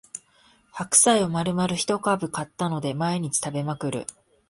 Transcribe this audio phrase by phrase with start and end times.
[0.71, 4.07] 白菜をまるまる一株買ったので毎日食べまくる